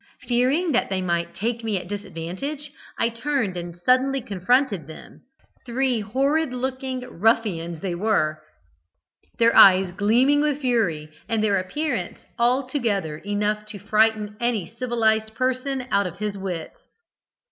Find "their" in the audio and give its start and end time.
9.37-9.55, 11.43-11.59